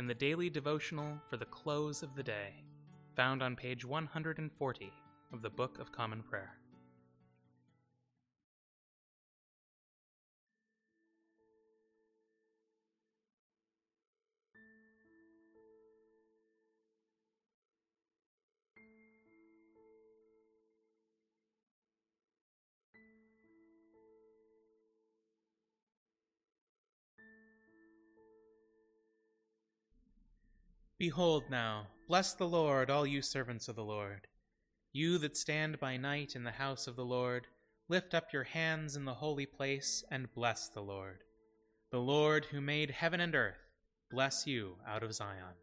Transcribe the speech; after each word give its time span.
in 0.00 0.06
the 0.06 0.14
daily 0.14 0.48
devotional 0.48 1.20
for 1.26 1.36
the 1.36 1.44
close 1.44 2.02
of 2.02 2.14
the 2.14 2.22
day, 2.22 2.64
found 3.16 3.42
on 3.42 3.54
page 3.54 3.84
140 3.84 4.90
of 5.30 5.42
the 5.42 5.50
Book 5.50 5.78
of 5.78 5.92
Common 5.92 6.22
Prayer. 6.22 6.59
Behold 31.00 31.44
now, 31.48 31.86
bless 32.08 32.34
the 32.34 32.46
Lord, 32.46 32.90
all 32.90 33.06
you 33.06 33.22
servants 33.22 33.68
of 33.68 33.76
the 33.76 33.82
Lord. 33.82 34.26
You 34.92 35.16
that 35.16 35.34
stand 35.34 35.80
by 35.80 35.96
night 35.96 36.36
in 36.36 36.44
the 36.44 36.50
house 36.50 36.86
of 36.86 36.94
the 36.94 37.06
Lord, 37.06 37.46
lift 37.88 38.12
up 38.12 38.34
your 38.34 38.44
hands 38.44 38.96
in 38.96 39.06
the 39.06 39.14
holy 39.14 39.46
place 39.46 40.04
and 40.10 40.30
bless 40.34 40.68
the 40.68 40.82
Lord. 40.82 41.20
The 41.90 42.00
Lord 42.00 42.44
who 42.44 42.60
made 42.60 42.90
heaven 42.90 43.18
and 43.18 43.34
earth, 43.34 43.70
bless 44.10 44.46
you 44.46 44.76
out 44.86 45.02
of 45.02 45.14
Zion. 45.14 45.56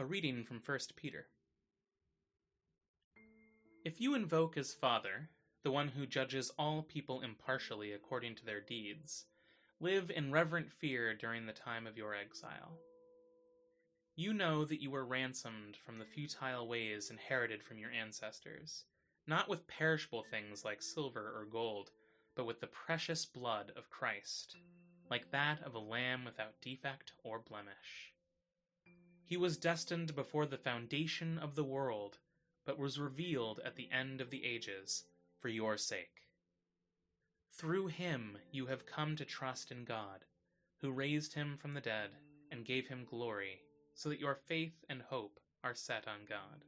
A 0.00 0.04
reading 0.04 0.44
from 0.44 0.60
1 0.64 0.78
Peter. 0.94 1.26
If 3.84 4.00
you 4.00 4.14
invoke 4.14 4.56
as 4.56 4.72
Father, 4.72 5.28
the 5.64 5.72
one 5.72 5.88
who 5.88 6.06
judges 6.06 6.52
all 6.56 6.84
people 6.84 7.22
impartially 7.22 7.92
according 7.92 8.36
to 8.36 8.46
their 8.46 8.60
deeds, 8.60 9.24
live 9.80 10.12
in 10.12 10.30
reverent 10.30 10.72
fear 10.72 11.14
during 11.14 11.46
the 11.46 11.52
time 11.52 11.84
of 11.84 11.96
your 11.96 12.14
exile. 12.14 12.78
You 14.14 14.32
know 14.32 14.64
that 14.66 14.80
you 14.80 14.92
were 14.92 15.04
ransomed 15.04 15.76
from 15.76 15.98
the 15.98 16.06
futile 16.06 16.68
ways 16.68 17.10
inherited 17.10 17.60
from 17.64 17.80
your 17.80 17.90
ancestors, 17.90 18.84
not 19.26 19.48
with 19.48 19.66
perishable 19.66 20.24
things 20.30 20.64
like 20.64 20.80
silver 20.80 21.32
or 21.36 21.44
gold, 21.50 21.90
but 22.36 22.46
with 22.46 22.60
the 22.60 22.68
precious 22.68 23.26
blood 23.26 23.72
of 23.74 23.90
Christ, 23.90 24.58
like 25.10 25.32
that 25.32 25.60
of 25.64 25.74
a 25.74 25.80
lamb 25.80 26.24
without 26.24 26.60
defect 26.62 27.14
or 27.24 27.40
blemish. 27.40 28.12
He 29.28 29.36
was 29.36 29.58
destined 29.58 30.16
before 30.16 30.46
the 30.46 30.56
foundation 30.56 31.38
of 31.38 31.54
the 31.54 31.62
world, 31.62 32.16
but 32.64 32.78
was 32.78 32.98
revealed 32.98 33.60
at 33.62 33.76
the 33.76 33.90
end 33.92 34.22
of 34.22 34.30
the 34.30 34.42
ages 34.42 35.04
for 35.36 35.50
your 35.50 35.76
sake. 35.76 36.22
Through 37.50 37.88
him 37.88 38.38
you 38.50 38.64
have 38.68 38.86
come 38.86 39.16
to 39.16 39.26
trust 39.26 39.70
in 39.70 39.84
God, 39.84 40.24
who 40.80 40.90
raised 40.92 41.34
him 41.34 41.58
from 41.58 41.74
the 41.74 41.80
dead 41.82 42.12
and 42.50 42.64
gave 42.64 42.88
him 42.88 43.04
glory, 43.04 43.60
so 43.92 44.08
that 44.08 44.18
your 44.18 44.34
faith 44.34 44.82
and 44.88 45.02
hope 45.02 45.38
are 45.62 45.74
set 45.74 46.08
on 46.08 46.20
God. 46.26 46.64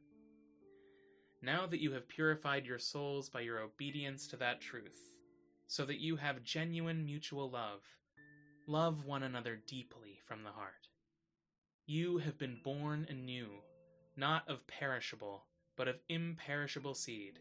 Now 1.41 1.65
that 1.65 1.81
you 1.81 1.93
have 1.93 2.07
purified 2.07 2.67
your 2.67 2.77
souls 2.77 3.27
by 3.27 3.41
your 3.41 3.61
obedience 3.61 4.27
to 4.27 4.37
that 4.37 4.61
truth, 4.61 5.17
so 5.65 5.83
that 5.85 5.99
you 5.99 6.15
have 6.15 6.43
genuine 6.43 7.05
mutual 7.05 7.49
love, 7.49 7.81
love 8.67 9.03
one 9.03 9.23
another 9.23 9.59
deeply 9.65 10.19
from 10.23 10.43
the 10.43 10.51
heart. 10.51 10.90
You 11.85 12.19
have 12.19 12.37
been 12.37 12.59
born 12.63 13.07
anew, 13.09 13.49
not 14.15 14.47
of 14.47 14.65
perishable, 14.67 15.45
but 15.75 15.87
of 15.87 15.99
imperishable 16.09 16.93
seed, 16.93 17.39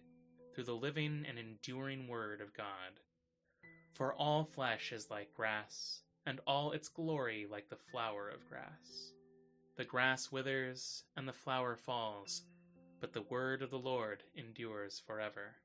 through 0.55 0.65
the 0.65 0.75
living 0.75 1.25
and 1.29 1.39
enduring 1.39 2.09
Word 2.09 2.41
of 2.41 2.55
God. 2.55 3.01
For 3.93 4.15
all 4.15 4.45
flesh 4.45 4.93
is 4.93 5.11
like 5.11 5.35
grass, 5.35 6.03
and 6.27 6.41
all 6.47 6.73
its 6.73 6.89
glory 6.89 7.47
like 7.51 7.69
the 7.69 7.77
flower 7.91 8.29
of 8.29 8.49
grass. 8.49 9.13
The 9.77 9.85
grass 9.85 10.33
withers, 10.33 11.05
and 11.17 11.29
the 11.29 11.33
flower 11.33 11.77
falls, 11.77 12.43
but 13.01 13.13
the 13.13 13.23
word 13.23 13.63
of 13.63 13.71
the 13.71 13.79
Lord 13.79 14.23
endures 14.37 15.03
forever. 15.07 15.57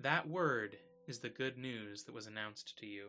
That 0.00 0.28
word 0.28 0.76
is 1.06 1.18
the 1.18 1.28
good 1.28 1.56
news 1.56 2.04
that 2.04 2.14
was 2.14 2.26
announced 2.26 2.76
to 2.78 2.86
you. 2.86 3.08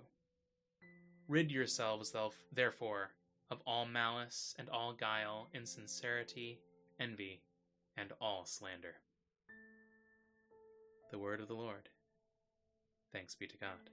Rid 1.27 1.51
yourselves, 1.51 2.13
therefore, 2.53 3.11
of 3.51 3.59
all 3.65 3.85
malice 3.85 4.55
and 4.57 4.69
all 4.69 4.93
guile, 4.93 5.49
insincerity, 5.53 6.59
envy, 6.99 7.41
and 7.97 8.11
all 8.19 8.45
slander. 8.45 8.95
The 11.11 11.19
word 11.19 11.39
of 11.39 11.47
the 11.47 11.53
Lord. 11.53 11.89
Thanks 13.13 13.35
be 13.35 13.47
to 13.47 13.57
God. 13.57 13.89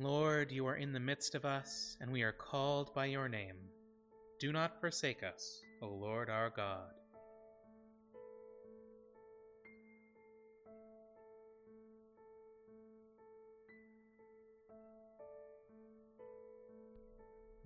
Lord, 0.00 0.52
you 0.52 0.64
are 0.66 0.76
in 0.76 0.92
the 0.92 1.00
midst 1.00 1.34
of 1.34 1.44
us, 1.44 1.96
and 2.00 2.12
we 2.12 2.22
are 2.22 2.30
called 2.30 2.94
by 2.94 3.06
your 3.06 3.28
name. 3.28 3.56
Do 4.38 4.52
not 4.52 4.80
forsake 4.80 5.24
us, 5.24 5.60
O 5.82 5.88
Lord 5.88 6.30
our 6.30 6.50
God. 6.50 6.92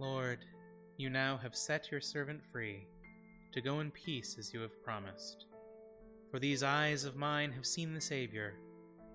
Lord, 0.03 0.45
you 0.97 1.09
now 1.09 1.37
have 1.37 1.55
set 1.55 1.93
your 1.93 2.01
servant 2.01 2.45
free 2.45 2.89
to 3.53 3.61
go 3.61 3.79
in 3.79 3.93
peace 3.93 4.35
as 4.37 4.53
you 4.53 4.59
have 4.59 4.83
promised. 4.83 5.47
For 6.29 6.41
these 6.41 6.65
eyes 6.65 7.05
of 7.05 7.15
mine 7.15 7.53
have 7.53 7.65
seen 7.65 7.95
the 7.95 8.01
Savior, 8.01 8.55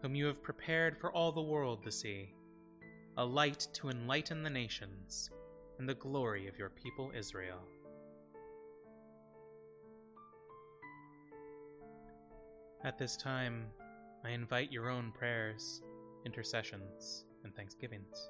whom 0.01 0.15
you 0.15 0.25
have 0.27 0.41
prepared 0.41 0.97
for 0.97 1.11
all 1.11 1.33
the 1.33 1.41
world 1.41 1.83
to 1.83 1.91
see, 1.91 2.33
a 3.17 3.25
light 3.25 3.67
to 3.73 3.89
enlighten 3.89 4.43
the 4.43 4.49
nations, 4.49 5.29
and 5.77 5.89
the 5.89 5.95
glory 5.95 6.47
of 6.47 6.57
your 6.57 6.69
people 6.69 7.11
Israel. 7.13 7.59
At 12.85 12.97
this 12.97 13.17
time, 13.17 13.65
I 14.23 14.29
invite 14.29 14.71
your 14.71 14.89
own 14.89 15.11
prayers, 15.11 15.81
intercessions, 16.25 17.25
and 17.43 17.53
thanksgivings. 17.53 18.29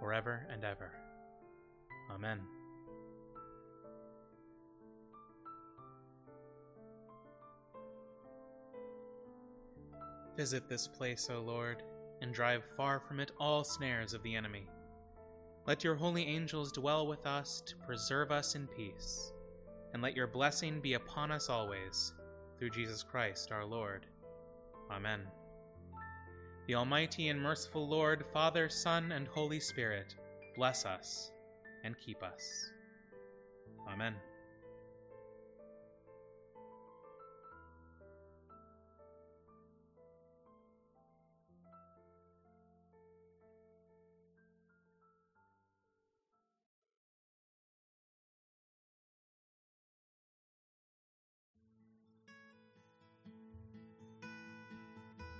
forever 0.00 0.46
and 0.50 0.64
ever. 0.64 0.90
Amen. 2.10 2.40
Visit 10.36 10.68
this 10.68 10.88
place, 10.88 11.28
O 11.30 11.40
Lord, 11.40 11.82
and 12.22 12.32
drive 12.32 12.64
far 12.76 12.98
from 12.98 13.20
it 13.20 13.30
all 13.38 13.62
snares 13.62 14.14
of 14.14 14.22
the 14.22 14.34
enemy. 14.34 14.66
Let 15.66 15.84
your 15.84 15.94
holy 15.94 16.24
angels 16.24 16.72
dwell 16.72 17.06
with 17.06 17.26
us 17.26 17.62
to 17.66 17.76
preserve 17.76 18.32
us 18.32 18.54
in 18.54 18.66
peace, 18.66 19.32
and 19.92 20.02
let 20.02 20.16
your 20.16 20.26
blessing 20.26 20.80
be 20.80 20.94
upon 20.94 21.30
us 21.30 21.50
always, 21.50 22.14
through 22.58 22.70
Jesus 22.70 23.02
Christ 23.02 23.52
our 23.52 23.64
Lord. 23.64 24.06
Amen. 24.90 25.20
The 26.70 26.76
Almighty 26.76 27.30
and 27.30 27.42
merciful 27.42 27.88
Lord, 27.88 28.24
Father, 28.32 28.68
Son, 28.68 29.10
and 29.10 29.26
Holy 29.26 29.58
Spirit, 29.58 30.14
bless 30.54 30.86
us 30.86 31.32
and 31.82 31.98
keep 31.98 32.22
us. 32.22 32.70
Amen. 33.88 34.14